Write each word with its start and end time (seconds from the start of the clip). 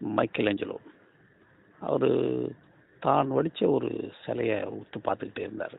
Michael 0.00 0.46
Angelo 0.46 0.76
அவர் 1.80 2.10
தான் 3.00 3.28
வடித்த 3.28 3.70
ஒரு 3.70 4.12
சிலையை 4.24 4.62
உத்து 4.62 4.98
பார்த்துக்கிட்டே 5.04 5.38
இருந்தார். 5.38 5.78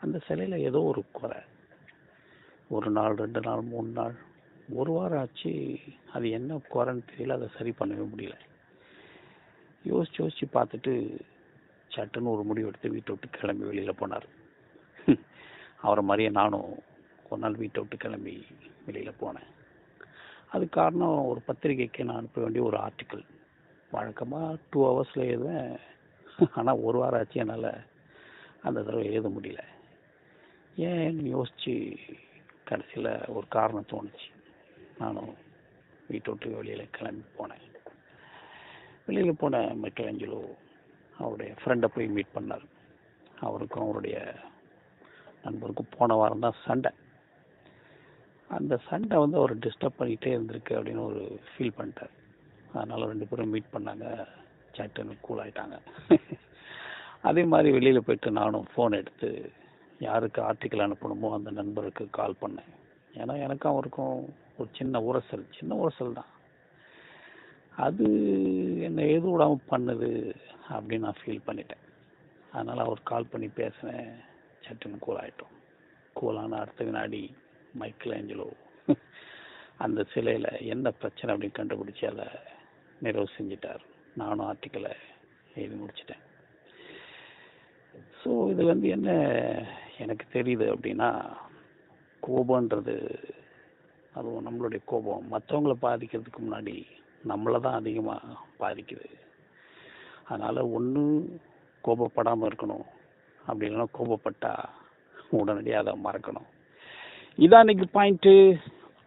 அந்த 0.00 0.18
சிலையில் 0.18 0.58
ஏதோ 0.58 0.82
ஒரு 0.82 1.04
குறை. 1.12 1.38
ஒரு 2.68 2.90
நாள் 2.90 3.14
ரெண்டு 3.14 3.40
நாள் 3.40 3.60
மூணு 3.60 3.88
நாள் 3.88 4.14
ஒரு 4.68 4.92
வாரம் 4.92 5.18
ஆச்சு. 5.18 5.78
அது 6.12 6.30
என்ன 6.30 6.60
குறைன்னு 6.74 7.02
தெரியல 7.16 7.32
அதை 7.32 7.48
சரி 7.58 7.74
பண்ணவே 7.78 8.06
முடியல. 8.16 8.34
யோசிச்சு 9.88 10.18
யோசிச்சு 10.18 10.44
பார்த்துட்டு 10.52 11.20
சட்டுன்னு 11.96 12.32
ஒரு 12.32 12.42
முடிவு 12.42 12.66
எடுத்து 12.66 12.90
வீட்டை 12.90 13.14
விட்டு 13.14 13.38
கிளம்பி 13.38 13.64
வெளியில் 13.64 13.98
போனார். 14.00 14.28
அவரை 15.80 16.04
மாதிரியே 16.04 16.28
நானும் 16.28 16.78
ஒரு 17.30 17.40
நாள் 17.40 17.54
வீட்டை 17.54 17.82
விட்டு 17.82 17.96
கிளம்பி 17.96 18.46
வெளியில் 18.86 19.20
போனேன். 19.20 19.48
அது 20.54 20.64
காரணம் 20.68 21.26
ஒரு 21.30 21.40
பத்திரிகைக்கு 21.46 22.04
நான் 22.04 22.16
அனுப்ப 22.16 22.40
வேண்டிய 22.42 22.62
ஒரு 22.64 22.76
ஆர்டிக்கிள் 22.76 23.22
வழக்கமாக 23.90 24.58
டூ 24.70 24.80
ஹவர்ஸில் 24.88 25.30
எழுதுவேன். 25.32 25.72
ஆனால் 26.58 26.82
ஒரு 26.86 26.98
வாரம் 26.98 27.20
ஆச்சு 27.20 27.40
என்னால் 27.40 27.70
அந்த 28.66 28.82
தடவை 28.82 29.04
எழுத 29.12 29.28
முடியல. 29.28 29.62
ஏன்னு 30.88 31.24
யோசித்து 31.36 31.74
கடைசியில் 32.64 33.10
ஒரு 33.36 33.46
காரணம் 33.48 33.90
தோணுச்சு. 33.92 34.28
நானும் 34.98 35.32
வீட்டை 36.08 36.30
விட்டு 36.32 36.56
வெளியில் 36.58 36.94
கிளம்பி 36.98 37.24
போனேன். 37.38 37.66
வெளியில் 39.06 39.40
போன 39.42 39.64
மைக்கேல் 39.82 40.34
அவருடைய 41.18 41.52
ஃப்ரெண்டை 41.60 41.88
போய் 41.94 42.14
மீட் 42.16 42.34
பண்ணார். 42.34 42.66
அவருக்கும் 43.46 43.84
அவருடைய 43.84 44.18
நண்பருக்கும் 45.44 45.94
போன 45.96 46.14
வாரம் 46.14 46.44
தான் 46.46 46.60
சண்டை. 46.66 46.90
அந்த 48.52 48.78
சண்டை 48.88 49.18
வந்து 49.18 49.36
அவர் 49.36 49.58
டிஸ்டர்ப் 49.58 49.98
பண்ணிகிட்டே 49.98 50.30
இருந்திருக்கு 50.36 50.74
அப்படின்னு 50.78 51.04
ஒரு 51.04 51.40
ஃபீல் 51.50 51.78
பண்ணிட்டார். 51.78 52.14
அதனால் 52.74 53.06
ரெண்டு 53.06 53.26
பேரும் 53.26 53.48
மீட் 53.48 53.72
பண்ணாங்க. 53.72 54.06
சட்டுன்னு 54.76 55.14
கூல் 55.20 55.42
ஆயிட்டாங்க. 55.44 55.76
அதே 57.22 57.42
மாதிரி 57.44 57.70
வெளியில் 57.70 58.06
போயிட்டு 58.06 58.30
நானும் 58.30 58.66
ஃபோன் 58.76 58.94
எடுத்து 58.96 59.50
யாருக்கு 59.98 60.40
ஆர்டிக்கல் 60.42 60.84
அனுப்பணுமோ 60.86 61.32
அந்த 61.32 61.50
நண்பருக்கு 61.50 62.04
கால் 62.10 62.40
பண்ணேன். 62.40 62.70
ஏன்னா 63.14 63.34
எனக்கும் 63.38 63.72
அவருக்கும் 63.72 64.16
ஒரு 64.56 64.68
சின்ன 64.72 65.00
உரசல் 65.00 65.44
சின்ன 65.58 65.74
உரசல் 65.74 66.12
தான். 66.12 66.30
அது 67.76 68.06
என்னை 68.82 69.04
எது 69.10 69.30
விடாமல் 69.30 69.68
பண்ணுது 69.70 70.10
அப்படின்னு 70.70 71.06
நான் 71.06 71.20
ஃபீல் 71.22 71.46
பண்ணிட்டேன். 71.46 71.84
அதனால் 72.52 72.78
அவர் 72.78 73.00
கால் 73.02 73.30
பண்ணி 73.30 73.48
பேசினேன். 73.48 74.12
சட்டுன்னு 74.64 74.98
கூல் 74.98 75.16
ஆகிட்டோம் 75.16 75.54
கூலான 76.20 76.58
அடுத்த 76.58 76.84
வினாடி 76.84 77.22
மைக்கேல் 77.80 78.16
ஏஞ்சலோ 78.18 78.48
அந்த 79.84 80.00
சிலையில் 80.12 80.50
என்ன 80.72 80.86
பிரச்சனை 81.00 81.30
அப்படின்னு 81.34 81.58
கண்டுபிடிச்சி 81.58 82.04
அதை 82.10 82.26
நிறைவு 83.04 83.28
செஞ்சிட்டார். 83.36 83.82
நானும் 84.20 84.46
ஆர்டிக்கலை 84.48 84.92
எழுதி 85.54 85.76
முடிச்சிட்டேன். 85.80 86.22
ஸோ 88.20 88.30
இதில் 88.52 88.72
வந்து 88.72 88.88
என்ன 88.96 89.10
எனக்கு 90.04 90.24
தெரியுது 90.36 90.66
அப்படின்னா 90.74 91.08
கோபன்றது 92.26 92.96
அதுவும் 94.18 94.46
நம்மளுடைய 94.46 94.80
கோபம். 94.92 95.24
மற்றவங்கள 95.34 95.74
பாதிக்கிறதுக்கு 95.86 96.40
முன்னாடி 96.44 96.76
நம்மளை 97.30 97.58
தான் 97.66 97.80
அதிகமாக 97.80 98.38
பாதிக்குது. 98.62 99.08
அதனால் 100.28 100.70
ஒன்று 100.76 101.04
கோபப்படாமல் 101.86 102.48
இருக்கணும். 102.50 102.86
அப்படி 103.46 103.66
இல்லைன்னா 103.68 103.88
கோபப்பட்டா 103.98 104.52
உடனடியாக 105.40 105.82
அதை 105.84 105.92
மறக்கணும். 106.06 106.48
இதான் 107.39 107.63
இன்னைக்கு 107.65 107.87
பாயிண்ட்டு 107.93 108.33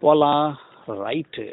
போகலாம் 0.02 0.48
ரைட்டு 1.00 1.46